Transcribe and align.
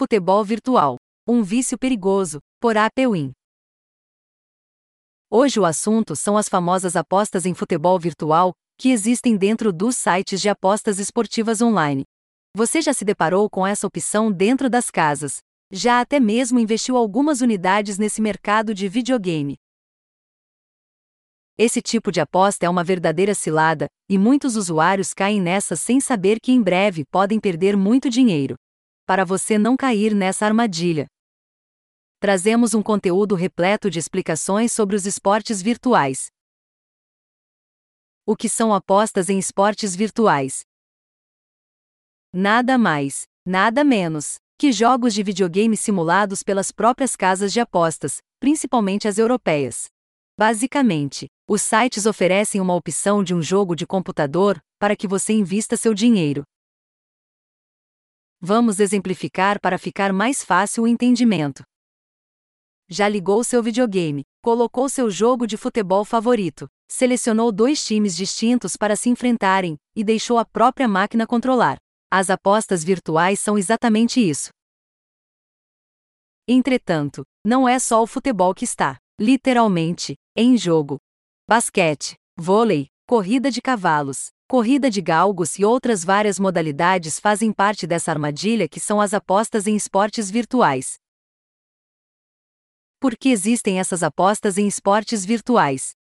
Futebol 0.00 0.42
virtual. 0.42 0.96
Um 1.28 1.42
vício 1.42 1.76
perigoso, 1.76 2.38
por 2.58 2.74
Apewin. 2.74 3.32
Hoje 5.30 5.60
o 5.60 5.66
assunto 5.66 6.16
são 6.16 6.38
as 6.38 6.48
famosas 6.48 6.96
apostas 6.96 7.44
em 7.44 7.52
futebol 7.52 7.98
virtual, 7.98 8.54
que 8.78 8.88
existem 8.88 9.36
dentro 9.36 9.70
dos 9.70 9.96
sites 9.98 10.40
de 10.40 10.48
apostas 10.48 10.98
esportivas 10.98 11.60
online. 11.60 12.04
Você 12.56 12.80
já 12.80 12.94
se 12.94 13.04
deparou 13.04 13.50
com 13.50 13.66
essa 13.66 13.86
opção 13.86 14.32
dentro 14.32 14.70
das 14.70 14.90
casas? 14.90 15.36
Já 15.70 16.00
até 16.00 16.18
mesmo 16.18 16.58
investiu 16.58 16.96
algumas 16.96 17.42
unidades 17.42 17.98
nesse 17.98 18.22
mercado 18.22 18.72
de 18.72 18.88
videogame. 18.88 19.58
Esse 21.58 21.82
tipo 21.82 22.10
de 22.10 22.22
aposta 22.22 22.64
é 22.64 22.70
uma 22.70 22.82
verdadeira 22.82 23.34
cilada, 23.34 23.86
e 24.08 24.16
muitos 24.16 24.56
usuários 24.56 25.12
caem 25.12 25.42
nessa 25.42 25.76
sem 25.76 26.00
saber 26.00 26.40
que 26.40 26.52
em 26.52 26.62
breve 26.62 27.04
podem 27.04 27.38
perder 27.38 27.76
muito 27.76 28.08
dinheiro. 28.08 28.56
Para 29.10 29.24
você 29.24 29.58
não 29.58 29.76
cair 29.76 30.14
nessa 30.14 30.46
armadilha, 30.46 31.08
trazemos 32.20 32.74
um 32.74 32.80
conteúdo 32.80 33.34
repleto 33.34 33.90
de 33.90 33.98
explicações 33.98 34.70
sobre 34.70 34.94
os 34.94 35.04
esportes 35.04 35.60
virtuais. 35.60 36.28
O 38.24 38.36
que 38.36 38.48
são 38.48 38.72
apostas 38.72 39.28
em 39.28 39.36
esportes 39.36 39.96
virtuais? 39.96 40.60
Nada 42.32 42.78
mais, 42.78 43.24
nada 43.44 43.82
menos, 43.82 44.36
que 44.56 44.70
jogos 44.70 45.12
de 45.12 45.24
videogame 45.24 45.76
simulados 45.76 46.44
pelas 46.44 46.70
próprias 46.70 47.16
casas 47.16 47.52
de 47.52 47.58
apostas, 47.58 48.18
principalmente 48.38 49.08
as 49.08 49.18
europeias. 49.18 49.86
Basicamente, 50.38 51.26
os 51.48 51.62
sites 51.62 52.06
oferecem 52.06 52.60
uma 52.60 52.76
opção 52.76 53.24
de 53.24 53.34
um 53.34 53.42
jogo 53.42 53.74
de 53.74 53.88
computador 53.88 54.60
para 54.78 54.94
que 54.94 55.08
você 55.08 55.32
invista 55.32 55.76
seu 55.76 55.94
dinheiro. 55.94 56.44
Vamos 58.40 58.80
exemplificar 58.80 59.60
para 59.60 59.78
ficar 59.78 60.12
mais 60.12 60.42
fácil 60.42 60.84
o 60.84 60.88
entendimento 60.88 61.62
já 62.90 63.08
ligou 63.08 63.44
seu 63.44 63.62
videogame, 63.62 64.24
colocou 64.42 64.88
seu 64.88 65.08
jogo 65.08 65.46
de 65.46 65.56
futebol 65.56 66.04
favorito, 66.04 66.68
selecionou 66.90 67.52
dois 67.52 67.86
times 67.86 68.16
distintos 68.16 68.76
para 68.76 68.96
se 68.96 69.08
enfrentarem 69.08 69.78
e 69.94 70.02
deixou 70.02 70.38
a 70.38 70.44
própria 70.44 70.88
máquina 70.88 71.24
controlar. 71.24 71.78
As 72.10 72.28
apostas 72.28 72.82
virtuais 72.82 73.38
são 73.38 73.56
exatamente 73.56 74.18
isso. 74.20 74.50
Entretanto, 76.48 77.22
não 77.46 77.68
é 77.68 77.78
só 77.78 78.02
o 78.02 78.08
futebol 78.08 78.52
que 78.52 78.64
está, 78.64 78.98
literalmente, 79.20 80.16
em 80.36 80.58
jogo. 80.58 80.98
Basquete, 81.48 82.16
vôlei, 82.36 82.88
corrida 83.06 83.52
de 83.52 83.62
cavalos, 83.62 84.30
corrida 84.50 84.90
de 84.90 85.00
galgos 85.00 85.60
e 85.60 85.64
outras 85.64 86.02
várias 86.02 86.36
modalidades 86.36 87.20
fazem 87.20 87.52
parte 87.52 87.86
dessa 87.86 88.10
armadilha 88.10 88.68
que 88.68 88.80
são 88.80 89.00
as 89.00 89.14
apostas 89.14 89.68
em 89.68 89.76
esportes 89.76 90.28
virtuais. 90.28 90.98
Por 92.98 93.16
que 93.16 93.28
existem 93.28 93.78
essas 93.78 94.02
apostas 94.02 94.58
em 94.58 94.66
esportes 94.66 95.24
virtuais? 95.24 95.92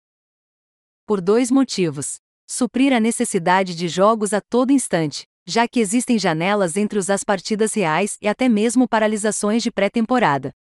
Por 1.06 1.22
dois 1.22 1.52
motivos. 1.52 2.18
Suprir 2.50 2.92
a 2.92 3.00
necessidade 3.00 3.76
de 3.76 3.88
jogos 3.88 4.34
a 4.34 4.42
todo 4.42 4.72
instante, 4.72 5.28
já 5.46 5.68
que 5.68 5.80
existem 5.80 6.18
janelas 6.18 6.76
entre 6.76 6.98
os 6.98 7.12
as 7.12 7.24
partidas 7.24 7.76
reais 7.76 8.18
e 8.20 8.28
até 8.28 8.50
mesmo 8.50 8.90
paralisações 8.90 9.62
de 9.62 9.72
pré-temporada. 9.72 10.52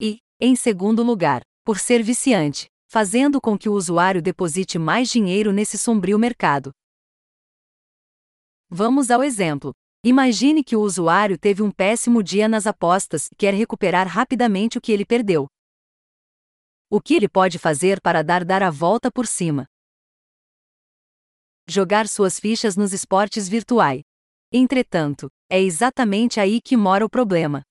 E, 0.00 0.18
em 0.40 0.56
segundo 0.56 1.00
lugar, 1.04 1.42
por 1.64 1.78
ser 1.78 2.02
viciante, 2.02 2.66
fazendo 2.88 3.40
com 3.40 3.56
que 3.56 3.68
o 3.68 3.72
usuário 3.72 4.20
deposite 4.20 4.80
mais 4.80 5.08
dinheiro 5.08 5.52
nesse 5.52 5.78
sombrio 5.78 6.18
mercado. 6.18 6.72
Vamos 8.68 9.12
ao 9.12 9.22
exemplo. 9.22 9.72
Imagine 10.04 10.64
que 10.64 10.74
o 10.74 10.80
usuário 10.80 11.38
teve 11.38 11.62
um 11.62 11.70
péssimo 11.70 12.20
dia 12.20 12.48
nas 12.48 12.66
apostas 12.66 13.26
e 13.30 13.36
quer 13.36 13.54
recuperar 13.54 14.08
rapidamente 14.08 14.76
o 14.76 14.80
que 14.80 14.90
ele 14.90 15.04
perdeu. 15.04 15.46
O 16.90 17.00
que 17.00 17.14
ele 17.14 17.28
pode 17.28 17.58
fazer 17.58 18.00
para 18.00 18.22
dar 18.22 18.44
dar 18.44 18.64
a 18.64 18.70
volta 18.70 19.10
por 19.10 19.26
cima? 19.26 19.66
Jogar 21.68 22.08
suas 22.08 22.40
fichas 22.40 22.76
nos 22.76 22.92
esportes 22.92 23.48
virtuais. 23.48 24.02
Entretanto, 24.52 25.28
é 25.48 25.60
exatamente 25.60 26.40
aí 26.40 26.60
que 26.60 26.76
mora 26.76 27.04
o 27.04 27.10
problema. 27.10 27.62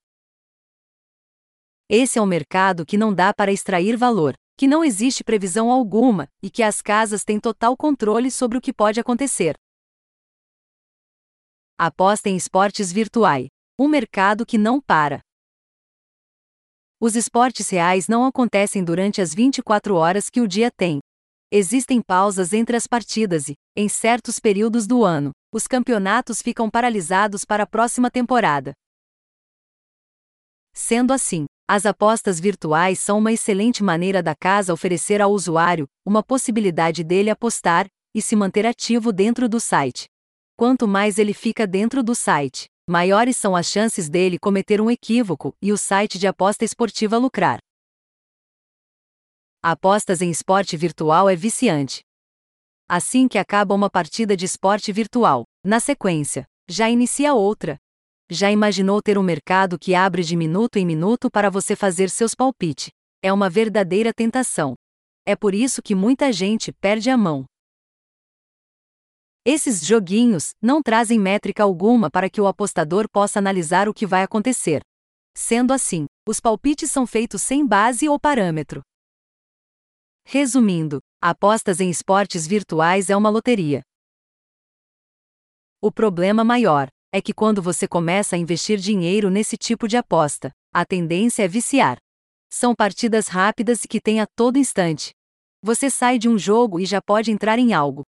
Esse 1.89 2.19
é 2.19 2.22
um 2.22 2.25
mercado 2.25 2.85
que 2.85 2.97
não 2.97 3.13
dá 3.13 3.34
para 3.34 3.51
extrair 3.51 3.95
valor, 3.97 4.34
que 4.57 4.67
não 4.67 4.84
existe 4.84 5.23
previsão 5.23 5.69
alguma 5.69 6.28
e 6.41 6.50
que 6.50 6.63
as 6.63 6.81
casas 6.81 7.23
têm 7.23 7.39
total 7.39 7.75
controle 7.75 8.31
sobre 8.31 8.57
o 8.57 8.61
que 8.61 8.73
pode 8.73 9.00
acontecer. 9.00 9.55
Aposta 11.77 12.29
em 12.29 12.37
esportes 12.37 12.89
virtuais. 12.89 13.47
Um 13.77 13.89
mercado 13.89 14.45
que 14.45 14.57
não 14.57 14.79
para. 14.79 15.19
Os 17.01 17.17
esportes 17.17 17.69
reais 17.69 18.07
não 18.07 18.25
acontecem 18.25 18.81
durante 18.81 19.19
as 19.19 19.33
24 19.33 19.93
horas 19.93 20.29
que 20.29 20.39
o 20.39 20.47
dia 20.47 20.71
tem. 20.71 21.01
Existem 21.51 22.01
pausas 22.01 22.53
entre 22.53 22.77
as 22.77 22.87
partidas 22.87 23.49
e, 23.49 23.55
em 23.75 23.89
certos 23.89 24.39
períodos 24.39 24.87
do 24.87 25.03
ano, 25.03 25.31
os 25.53 25.67
campeonatos 25.67 26.41
ficam 26.41 26.69
paralisados 26.69 27.43
para 27.43 27.63
a 27.63 27.67
próxima 27.67 28.09
temporada. 28.09 28.71
Sendo 30.73 31.11
assim, 31.11 31.45
as 31.67 31.85
apostas 31.85 32.39
virtuais 32.39 32.99
são 32.99 33.17
uma 33.17 33.33
excelente 33.33 33.83
maneira 33.83 34.23
da 34.23 34.33
casa 34.33 34.71
oferecer 34.71 35.21
ao 35.21 35.33
usuário 35.33 35.87
uma 36.05 36.23
possibilidade 36.23 37.03
dele 37.03 37.29
apostar 37.29 37.87
e 38.13 38.21
se 38.21 38.33
manter 38.33 38.65
ativo 38.65 39.11
dentro 39.11 39.49
do 39.49 39.59
site. 39.59 40.05
Quanto 40.57 40.88
mais 40.88 41.17
ele 41.17 41.33
fica 41.33 41.67
dentro 41.67 42.01
do 42.01 42.16
site, 42.16 42.69
maiores 42.88 43.35
são 43.35 43.57
as 43.57 43.67
chances 43.67 44.07
dele 44.07 44.39
cometer 44.39 44.79
um 44.79 44.89
equívoco 44.89 45.53
e 45.61 45.73
o 45.73 45.77
site 45.77 46.17
de 46.17 46.27
aposta 46.27 46.63
esportiva 46.63 47.17
lucrar. 47.17 47.59
Apostas 49.61 50.21
em 50.21 50.31
esporte 50.31 50.77
virtual 50.77 51.29
é 51.29 51.35
viciante. 51.35 52.03
Assim 52.88 53.27
que 53.27 53.38
acaba 53.38 53.75
uma 53.75 53.89
partida 53.89 54.38
de 54.38 54.45
esporte 54.45 54.93
virtual, 54.93 55.43
na 55.61 55.81
sequência, 55.81 56.45
já 56.69 56.89
inicia 56.89 57.33
outra. 57.33 57.77
Já 58.29 58.49
imaginou 58.49 59.01
ter 59.01 59.17
um 59.17 59.23
mercado 59.23 59.77
que 59.77 59.93
abre 59.93 60.23
de 60.23 60.37
minuto 60.37 60.77
em 60.77 60.85
minuto 60.85 61.29
para 61.29 61.49
você 61.49 61.75
fazer 61.75 62.09
seus 62.09 62.33
palpites? 62.33 62.91
É 63.22 63.33
uma 63.33 63.49
verdadeira 63.49 64.13
tentação. 64.13 64.73
É 65.25 65.35
por 65.35 65.53
isso 65.53 65.81
que 65.81 65.93
muita 65.93 66.31
gente 66.31 66.72
perde 66.72 67.09
a 67.09 67.17
mão. 67.17 67.45
Esses 69.47 69.85
joguinhos 69.85 70.56
não 70.59 70.81
trazem 70.81 71.19
métrica 71.19 71.61
alguma 71.61 72.09
para 72.09 72.31
que 72.31 72.41
o 72.41 72.47
apostador 72.47 73.07
possa 73.07 73.38
analisar 73.38 73.88
o 73.88 73.94
que 73.94 74.03
vai 74.03 74.23
acontecer. 74.23 74.81
Sendo 75.38 75.72
assim, 75.72 76.07
os 76.28 76.39
palpites 76.39 76.89
são 76.89 77.06
feitos 77.06 77.44
sem 77.44 77.63
base 77.63 78.09
ou 78.09 78.19
parâmetro. 78.19 78.81
Resumindo, 80.25 81.00
apostas 81.22 81.79
em 81.79 81.91
esportes 81.91 82.47
virtuais 82.47 83.11
é 83.11 83.16
uma 83.16 83.29
loteria. 83.29 83.84
O 85.79 85.91
problema 85.91 86.44
maior 86.44 86.88
é 87.13 87.22
que 87.22 87.31
quando 87.31 87.61
você 87.61 87.88
começa 87.88 88.35
a 88.35 88.39
investir 88.39 88.79
dinheiro 88.79 89.29
nesse 89.29 89.55
tipo 89.55 89.88
de 89.88 89.95
aposta, 89.95 90.51
a 90.73 90.84
tendência 90.84 91.44
é 91.44 91.47
viciar. 91.47 91.97
São 92.50 92.73
partidas 92.73 93.28
rápidas 93.28 93.84
e 93.84 93.88
que 93.88 94.01
tem 94.01 94.19
a 94.19 94.25
todo 94.25 94.57
instante. 94.57 95.11
Você 95.61 95.91
sai 95.91 96.17
de 96.17 96.28
um 96.28 96.35
jogo 96.35 96.79
e 96.79 96.85
já 96.88 97.00
pode 97.00 97.29
entrar 97.29 97.59
em 97.59 97.73
algo, 97.73 98.03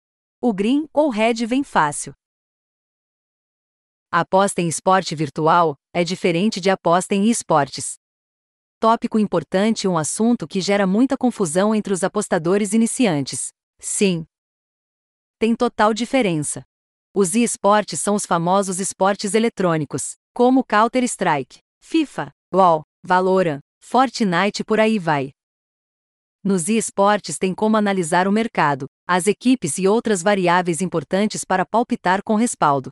o 0.47 0.53
green 0.53 0.87
ou 0.93 1.09
red 1.09 1.47
vem 1.47 1.65
fácil. 1.65 2.13
Aposta 4.13 4.61
em 4.61 4.69
esporte 4.69 5.15
virtual 5.15 5.75
é 5.91 6.05
diferente 6.05 6.61
de 6.61 6.69
aposta 6.69 7.15
em 7.15 7.31
esportes. 7.31 7.95
Tópico 8.79 9.19
importante 9.19 9.85
e 9.85 9.89
um 9.89 9.97
assunto 9.97 10.47
que 10.47 10.61
gera 10.61 10.87
muita 10.87 11.17
confusão 11.17 11.75
entre 11.75 11.95
os 11.95 12.05
apostadores 12.05 12.75
iniciantes. 12.75 13.55
Sim. 13.81 14.27
Tem 15.39 15.57
total 15.57 15.95
diferença. 15.95 16.63
Os 17.15 17.35
esportes 17.35 18.01
são 18.01 18.15
os 18.15 18.27
famosos 18.27 18.81
esportes 18.81 19.33
eletrônicos, 19.33 20.15
como 20.35 20.63
Counter-Strike, 20.63 21.61
FIFA, 21.81 22.31
LoL, 22.53 22.83
Valorant, 23.03 23.61
Fortnite 23.81 24.61
e 24.61 24.65
por 24.67 24.79
aí 24.79 24.99
vai. 24.99 25.33
Nos 26.45 26.69
esportes 26.69 27.39
tem 27.39 27.55
como 27.55 27.75
analisar 27.75 28.29
o 28.29 28.33
mercado, 28.33 28.85
as 29.09 29.27
equipes 29.27 29.79
e 29.79 29.89
outras 29.89 30.23
variáveis 30.23 30.83
importantes 30.83 31.43
para 31.43 31.65
palpitar 31.65 32.23
com 32.23 32.35
respaldo. 32.35 32.91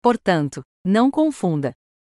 Portanto, 0.00 0.62
não 0.82 1.10
confunda. 1.10 1.74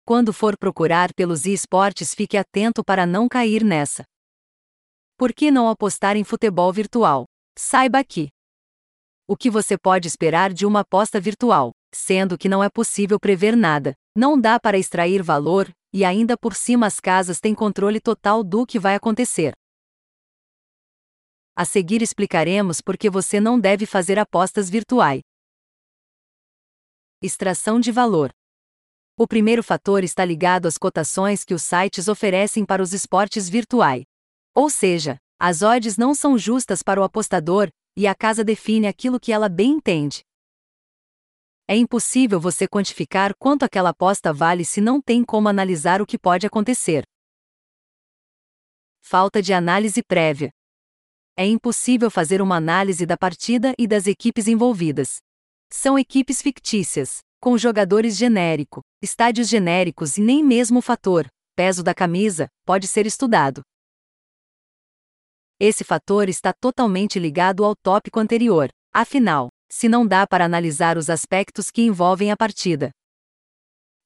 Quando 0.06 0.32
for 0.32 0.56
procurar 0.56 1.12
pelos 1.12 1.44
esportes, 1.44 2.14
fique 2.14 2.36
atento 2.36 2.84
para 2.84 3.04
não 3.04 3.28
cair 3.28 3.64
nessa. 3.64 4.04
Por 5.18 5.32
que 5.32 5.50
não 5.50 5.68
apostar 5.68 6.16
em 6.16 6.22
futebol 6.22 6.72
virtual? 6.72 7.24
Saiba 7.58 8.04
que 8.04 8.28
o 9.26 9.36
que 9.36 9.50
você 9.50 9.76
pode 9.76 10.06
esperar 10.06 10.52
de 10.52 10.64
uma 10.64 10.80
aposta 10.80 11.18
virtual, 11.18 11.72
sendo 11.92 12.38
que 12.38 12.48
não 12.48 12.62
é 12.62 12.70
possível 12.70 13.18
prever 13.18 13.56
nada, 13.56 13.92
não 14.16 14.40
dá 14.40 14.60
para 14.60 14.78
extrair 14.78 15.20
valor, 15.20 15.68
e 15.92 16.04
ainda 16.04 16.36
por 16.36 16.54
cima 16.54 16.86
as 16.86 17.00
casas 17.00 17.40
têm 17.40 17.56
controle 17.56 17.98
total 17.98 18.44
do 18.44 18.64
que 18.64 18.78
vai 18.78 18.94
acontecer. 18.94 19.52
A 21.58 21.64
seguir 21.64 22.02
explicaremos 22.02 22.82
por 22.82 22.98
que 22.98 23.08
você 23.08 23.40
não 23.40 23.58
deve 23.58 23.86
fazer 23.86 24.18
apostas 24.18 24.68
virtuais. 24.68 25.22
Extração 27.22 27.80
de 27.80 27.90
valor. 27.90 28.30
O 29.16 29.26
primeiro 29.26 29.62
fator 29.62 30.04
está 30.04 30.22
ligado 30.22 30.66
às 30.66 30.76
cotações 30.76 31.44
que 31.44 31.54
os 31.54 31.62
sites 31.62 32.08
oferecem 32.08 32.62
para 32.62 32.82
os 32.82 32.92
esportes 32.92 33.48
virtuais. 33.48 34.04
Ou 34.54 34.68
seja, 34.68 35.16
as 35.38 35.62
odds 35.62 35.96
não 35.96 36.14
são 36.14 36.36
justas 36.36 36.82
para 36.82 37.00
o 37.00 37.04
apostador, 37.04 37.70
e 37.96 38.06
a 38.06 38.14
casa 38.14 38.44
define 38.44 38.86
aquilo 38.86 39.18
que 39.18 39.32
ela 39.32 39.48
bem 39.48 39.72
entende. 39.72 40.20
É 41.66 41.74
impossível 41.74 42.38
você 42.38 42.68
quantificar 42.68 43.34
quanto 43.38 43.64
aquela 43.64 43.88
aposta 43.88 44.30
vale 44.30 44.62
se 44.62 44.82
não 44.82 45.00
tem 45.00 45.24
como 45.24 45.48
analisar 45.48 46.02
o 46.02 46.06
que 46.06 46.18
pode 46.18 46.46
acontecer. 46.46 47.02
Falta 49.00 49.40
de 49.40 49.54
análise 49.54 50.02
prévia. 50.02 50.50
É 51.38 51.44
impossível 51.44 52.10
fazer 52.10 52.40
uma 52.40 52.56
análise 52.56 53.04
da 53.04 53.14
partida 53.14 53.74
e 53.78 53.86
das 53.86 54.06
equipes 54.06 54.48
envolvidas. 54.48 55.18
São 55.70 55.98
equipes 55.98 56.40
fictícias, 56.40 57.18
com 57.38 57.58
jogadores 57.58 58.16
genérico, 58.16 58.80
estádios 59.02 59.46
genéricos 59.46 60.16
e 60.16 60.22
nem 60.22 60.42
mesmo 60.42 60.78
o 60.78 60.82
fator, 60.82 61.26
peso 61.54 61.82
da 61.82 61.94
camisa, 61.94 62.48
pode 62.64 62.88
ser 62.88 63.04
estudado. 63.04 63.60
Esse 65.60 65.84
fator 65.84 66.28
está 66.28 66.54
totalmente 66.54 67.18
ligado 67.18 67.64
ao 67.64 67.76
tópico 67.76 68.18
anterior. 68.18 68.70
Afinal, 68.90 69.48
se 69.70 69.90
não 69.90 70.06
dá 70.06 70.26
para 70.26 70.44
analisar 70.44 70.96
os 70.96 71.10
aspectos 71.10 71.70
que 71.70 71.82
envolvem 71.82 72.30
a 72.30 72.36
partida, 72.36 72.90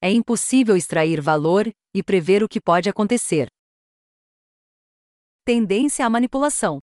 é 0.01 0.11
impossível 0.11 0.75
extrair 0.75 1.21
valor 1.21 1.71
e 1.95 2.03
prever 2.03 2.43
o 2.43 2.49
que 2.49 2.59
pode 2.59 2.89
acontecer. 2.89 3.47
Tendência 5.45 6.05
à 6.05 6.09
manipulação. 6.09 6.79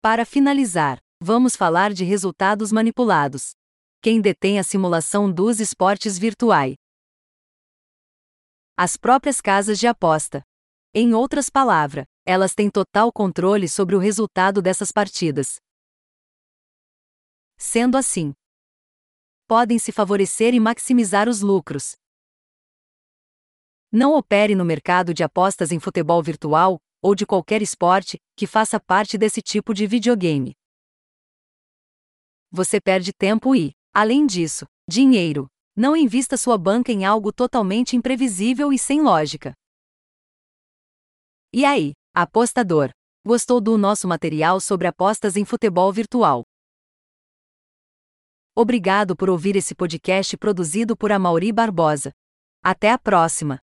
Para 0.00 0.24
finalizar, 0.24 1.00
vamos 1.20 1.56
falar 1.56 1.92
de 1.92 2.04
resultados 2.04 2.70
manipulados. 2.70 3.50
Quem 4.00 4.20
detém 4.20 4.56
a 4.60 4.62
simulação 4.62 5.30
dos 5.30 5.58
esportes 5.58 6.16
virtuais? 6.16 6.76
As 8.76 8.96
próprias 8.96 9.40
casas 9.40 9.76
de 9.76 9.88
aposta. 9.88 10.44
Em 10.94 11.14
outras 11.14 11.50
palavras, 11.50 12.06
elas 12.24 12.54
têm 12.54 12.70
total 12.70 13.12
controle 13.12 13.68
sobre 13.68 13.96
o 13.96 13.98
resultado 13.98 14.62
dessas 14.62 14.92
partidas. 14.92 15.56
Sendo 17.56 17.96
assim, 17.96 18.32
podem 19.48 19.80
se 19.80 19.90
favorecer 19.90 20.54
e 20.54 20.60
maximizar 20.60 21.28
os 21.28 21.40
lucros. 21.40 21.96
Não 23.90 24.14
opere 24.14 24.54
no 24.54 24.64
mercado 24.64 25.12
de 25.12 25.24
apostas 25.24 25.72
em 25.72 25.80
futebol 25.80 26.22
virtual 26.22 26.78
ou 27.02 27.14
de 27.14 27.26
qualquer 27.26 27.62
esporte 27.62 28.18
que 28.36 28.46
faça 28.46 28.80
parte 28.80 29.16
desse 29.16 29.40
tipo 29.40 29.72
de 29.72 29.86
videogame. 29.86 30.54
Você 32.50 32.80
perde 32.80 33.12
tempo 33.12 33.54
e, 33.54 33.72
além 33.92 34.26
disso, 34.26 34.66
dinheiro. 34.88 35.46
Não 35.76 35.96
invista 35.96 36.36
sua 36.36 36.58
banca 36.58 36.90
em 36.90 37.04
algo 37.04 37.32
totalmente 37.32 37.94
imprevisível 37.94 38.72
e 38.72 38.78
sem 38.78 39.00
lógica. 39.00 39.54
E 41.52 41.64
aí, 41.64 41.92
apostador? 42.12 42.90
Gostou 43.24 43.60
do 43.60 43.76
nosso 43.76 44.08
material 44.08 44.60
sobre 44.60 44.86
apostas 44.86 45.36
em 45.36 45.44
futebol 45.44 45.92
virtual? 45.92 46.44
Obrigado 48.56 49.14
por 49.14 49.30
ouvir 49.30 49.54
esse 49.54 49.74
podcast 49.74 50.36
produzido 50.36 50.96
por 50.96 51.12
Amauri 51.12 51.52
Barbosa. 51.52 52.10
Até 52.62 52.90
a 52.90 52.98
próxima! 52.98 53.60